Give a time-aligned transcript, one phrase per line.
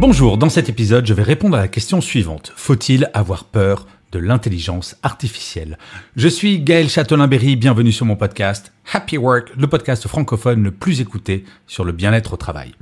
[0.00, 2.54] Bonjour, dans cet épisode, je vais répondre à la question suivante.
[2.56, 5.76] Faut-il avoir peur de l'intelligence artificielle?
[6.16, 11.02] Je suis Gaël Châtelain-Berry, bienvenue sur mon podcast Happy Work, le podcast francophone le plus
[11.02, 12.72] écouté sur le bien-être au travail.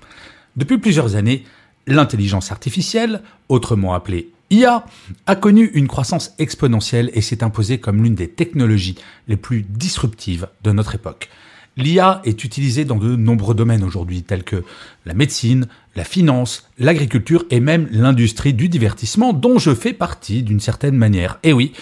[0.55, 1.43] Depuis plusieurs années,
[1.89, 4.87] l'intelligence artificielle, autrement appelée IA,
[5.27, 8.95] a connu une croissance exponentielle et s'est imposée comme l'une des technologies
[9.27, 11.31] les plus disruptives de notre époque.
[11.79, 14.65] L'IA est utilisée dans de nombreux domaines aujourd'hui, tels que
[15.07, 20.59] la médecine, la finance, l'agriculture et même l'industrie du divertissement, dont je fais partie d'une
[20.59, 21.39] certaine manière.
[21.45, 21.73] Et oui,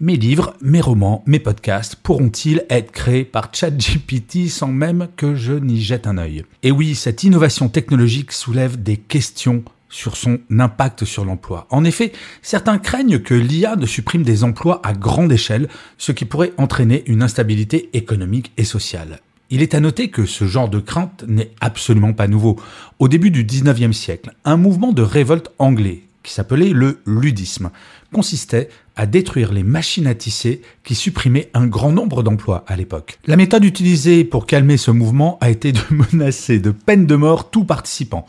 [0.00, 5.52] mes livres, mes romans, mes podcasts pourront-ils être créés par ChatGPT sans même que je
[5.52, 6.46] n'y jette un œil?
[6.62, 11.66] Et oui, cette innovation technologique soulève des questions sur son impact sur l'emploi.
[11.68, 15.68] En effet, certains craignent que l'IA ne supprime des emplois à grande échelle,
[15.98, 19.20] ce qui pourrait entraîner une instabilité économique et sociale.
[19.50, 22.58] Il est à noter que ce genre de crainte n'est absolument pas nouveau.
[22.98, 27.70] Au début du 19e siècle, un mouvement de révolte anglais, qui s'appelait le ludisme,
[28.12, 33.18] consistait à détruire les machines à tisser qui supprimaient un grand nombre d'emplois à l'époque.
[33.26, 37.50] La méthode utilisée pour calmer ce mouvement a été de menacer de peine de mort
[37.50, 38.24] tout participant.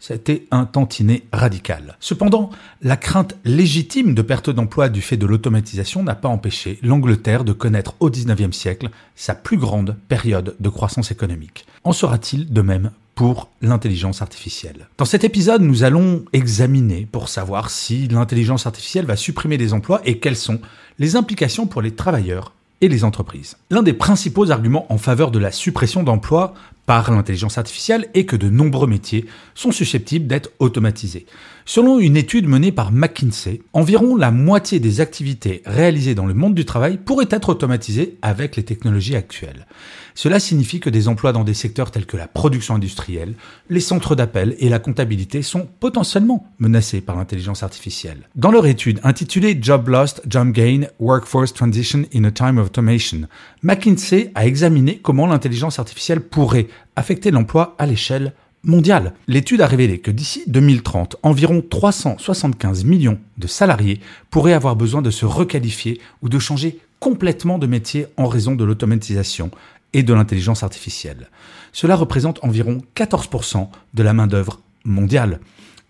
[0.00, 1.98] C'était un tantinet radical.
[2.00, 2.48] Cependant,
[2.80, 7.52] la crainte légitime de perte d'emploi du fait de l'automatisation n'a pas empêché l'Angleterre de
[7.52, 11.66] connaître au XIXe siècle sa plus grande période de croissance économique.
[11.84, 14.88] En sera-t-il de même pour l'intelligence artificielle?
[14.96, 20.00] Dans cet épisode, nous allons examiner pour savoir si l'intelligence artificielle va supprimer des emplois
[20.06, 20.60] et quelles sont
[20.98, 23.58] les implications pour les travailleurs et les entreprises.
[23.68, 26.54] L'un des principaux arguments en faveur de la suppression d'emplois
[26.90, 31.24] par l'intelligence artificielle est que de nombreux métiers sont susceptibles d'être automatisés.
[31.72, 36.56] Selon une étude menée par McKinsey, environ la moitié des activités réalisées dans le monde
[36.56, 39.68] du travail pourraient être automatisées avec les technologies actuelles.
[40.16, 43.34] Cela signifie que des emplois dans des secteurs tels que la production industrielle,
[43.68, 48.28] les centres d'appel et la comptabilité sont potentiellement menacés par l'intelligence artificielle.
[48.34, 53.28] Dans leur étude intitulée Job Lost, Job Gain, Workforce Transition in a Time of Automation,
[53.62, 56.66] McKinsey a examiné comment l'intelligence artificielle pourrait
[56.96, 58.32] affecter l'emploi à l'échelle
[58.64, 59.14] mondiale.
[59.26, 64.00] L'étude a révélé que d'ici 2030, environ 375 millions de salariés
[64.30, 68.64] pourraient avoir besoin de se requalifier ou de changer complètement de métier en raison de
[68.64, 69.50] l'automatisation
[69.92, 71.28] et de l'intelligence artificielle.
[71.72, 75.40] Cela représente environ 14% de la main-d'œuvre mondiale.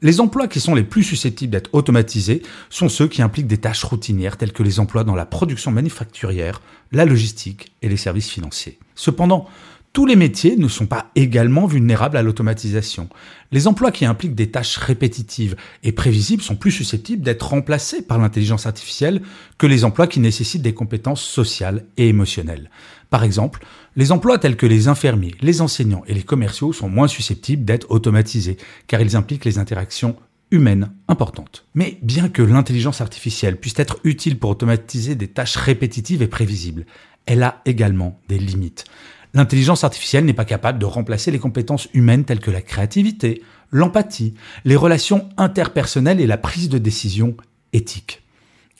[0.02, 3.84] Les emplois qui sont les plus susceptibles d'être automatisés sont ceux qui impliquent des tâches
[3.84, 8.78] routinières telles que les emplois dans la production manufacturière, la logistique et les services financiers.
[8.94, 9.46] Cependant,
[9.92, 13.08] tous les métiers ne sont pas également vulnérables à l'automatisation.
[13.50, 18.18] Les emplois qui impliquent des tâches répétitives et prévisibles sont plus susceptibles d'être remplacés par
[18.18, 19.20] l'intelligence artificielle
[19.58, 22.70] que les emplois qui nécessitent des compétences sociales et émotionnelles.
[23.10, 23.64] Par exemple,
[23.96, 27.90] les emplois tels que les infirmiers, les enseignants et les commerciaux sont moins susceptibles d'être
[27.90, 30.14] automatisés, car ils impliquent les interactions
[30.52, 31.64] humaines importantes.
[31.74, 36.86] Mais bien que l'intelligence artificielle puisse être utile pour automatiser des tâches répétitives et prévisibles,
[37.26, 38.84] elle a également des limites.
[39.32, 44.34] L'intelligence artificielle n'est pas capable de remplacer les compétences humaines telles que la créativité, l'empathie,
[44.64, 47.36] les relations interpersonnelles et la prise de décision
[47.72, 48.22] éthique.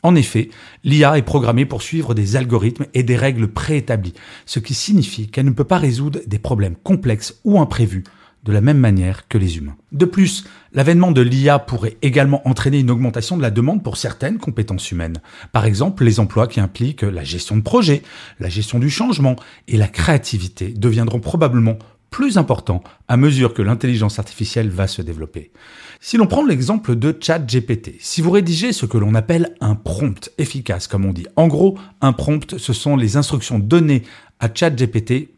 [0.03, 0.51] En effet,
[0.83, 4.15] l'IA est programmée pour suivre des algorithmes et des règles préétablies,
[4.47, 8.05] ce qui signifie qu'elle ne peut pas résoudre des problèmes complexes ou imprévus
[8.45, 9.77] de la même manière que les humains.
[9.93, 14.39] De plus, l'avènement de l'IA pourrait également entraîner une augmentation de la demande pour certaines
[14.39, 15.21] compétences humaines.
[15.53, 18.03] Par exemple, les emplois qui impliquent la gestion de projet,
[18.39, 19.37] la gestion du changement
[19.69, 21.79] et la créativité deviendront probablement
[22.11, 25.53] plus importants à mesure que l'intelligence artificielle va se développer.
[26.01, 30.31] Si l'on prend l'exemple de ChatGPT, si vous rédigez ce que l'on appelle un prompt
[30.39, 34.03] efficace, comme on dit, en gros, un prompt, ce sont les instructions données
[34.41, 35.29] à ChatGPT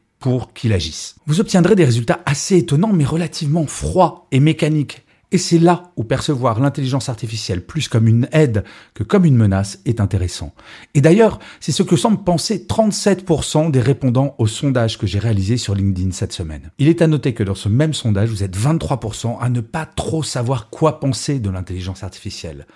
[0.55, 1.17] qu'il agisse.
[1.27, 5.05] Vous obtiendrez des résultats assez étonnants mais relativement froids et mécaniques.
[5.33, 9.81] Et c'est là où percevoir l'intelligence artificielle plus comme une aide que comme une menace
[9.87, 10.55] est intéressant.
[10.93, 15.57] Et d'ailleurs, c'est ce que semblent penser 37% des répondants au sondage que j'ai réalisé
[15.57, 16.71] sur LinkedIn cette semaine.
[16.79, 19.87] Il est à noter que dans ce même sondage, vous êtes 23% à ne pas
[19.87, 22.67] trop savoir quoi penser de l'intelligence artificielle.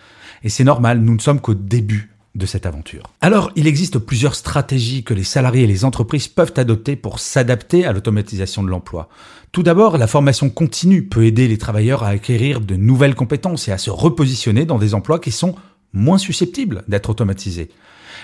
[0.42, 3.05] Et c'est normal, nous ne sommes qu'au début de cette aventure.
[3.21, 7.87] Alors, il existe plusieurs stratégies que les salariés et les entreprises peuvent adopter pour s'adapter
[7.87, 9.09] à l'automatisation de l'emploi.
[9.53, 13.73] Tout d'abord, la formation continue peut aider les travailleurs à acquérir de nouvelles compétences et
[13.73, 15.55] à se repositionner dans des emplois qui sont
[15.93, 17.71] moins susceptibles d'être automatisés.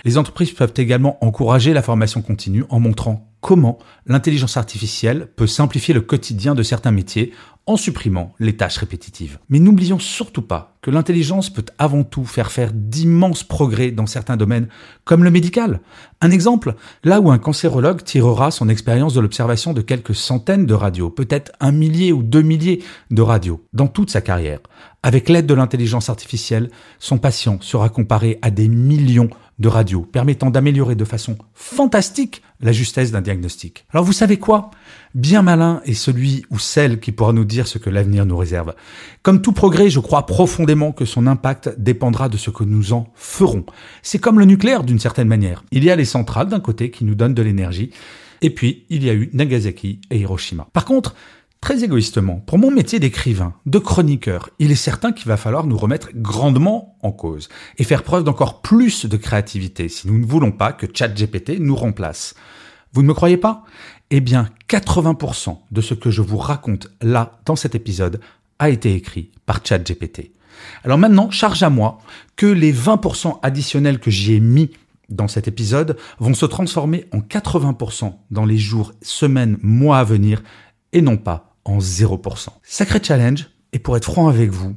[0.04, 5.94] Les entreprises peuvent également encourager la formation continue en montrant comment l'intelligence artificielle peut simplifier
[5.94, 7.32] le quotidien de certains métiers
[7.66, 9.38] en supprimant les tâches répétitives.
[9.48, 14.36] Mais n'oublions surtout pas que l'intelligence peut avant tout faire faire d'immenses progrès dans certains
[14.36, 14.68] domaines,
[15.04, 15.80] comme le médical.
[16.20, 16.74] Un exemple,
[17.04, 21.52] là où un cancérologue tirera son expérience de l'observation de quelques centaines de radios, peut-être
[21.60, 24.58] un millier ou deux milliers de radios, dans toute sa carrière.
[25.04, 29.30] Avec l'aide de l'intelligence artificielle, son patient sera comparé à des millions
[29.62, 33.86] de radio permettant d'améliorer de façon fantastique la justesse d'un diagnostic.
[33.90, 34.70] Alors vous savez quoi?
[35.14, 38.74] Bien malin est celui ou celle qui pourra nous dire ce que l'avenir nous réserve.
[39.22, 43.08] Comme tout progrès, je crois profondément que son impact dépendra de ce que nous en
[43.14, 43.64] ferons.
[44.02, 45.64] C'est comme le nucléaire d'une certaine manière.
[45.70, 47.90] Il y a les centrales d'un côté qui nous donnent de l'énergie,
[48.42, 50.66] et puis il y a eu Nagasaki et Hiroshima.
[50.72, 51.14] Par contre,
[51.62, 55.78] Très égoïstement, pour mon métier d'écrivain, de chroniqueur, il est certain qu'il va falloir nous
[55.78, 57.48] remettre grandement en cause
[57.78, 61.76] et faire preuve d'encore plus de créativité si nous ne voulons pas que ChatGPT nous
[61.76, 62.34] remplace.
[62.92, 63.62] Vous ne me croyez pas?
[64.10, 68.20] Eh bien, 80% de ce que je vous raconte là, dans cet épisode,
[68.58, 70.32] a été écrit par ChatGPT.
[70.82, 71.98] Alors maintenant, charge à moi
[72.34, 74.72] que les 20% additionnels que j'y ai mis
[75.10, 80.42] dans cet épisode vont se transformer en 80% dans les jours, semaines, mois à venir
[80.92, 82.48] et non pas en 0%.
[82.62, 84.76] Sacré challenge, et pour être franc avec vous,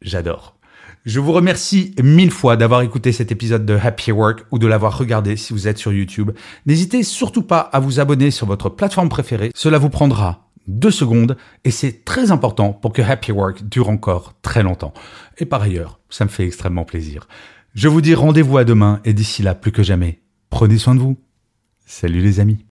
[0.00, 0.56] j'adore.
[1.04, 4.96] Je vous remercie mille fois d'avoir écouté cet épisode de Happy Work ou de l'avoir
[4.96, 6.30] regardé si vous êtes sur YouTube.
[6.64, 9.50] N'hésitez surtout pas à vous abonner sur votre plateforme préférée.
[9.54, 14.34] Cela vous prendra deux secondes et c'est très important pour que Happy Work dure encore
[14.42, 14.94] très longtemps.
[15.38, 17.26] Et par ailleurs, ça me fait extrêmement plaisir.
[17.74, 20.20] Je vous dis rendez-vous à demain et d'ici là, plus que jamais,
[20.50, 21.16] prenez soin de vous.
[21.84, 22.64] Salut les amis.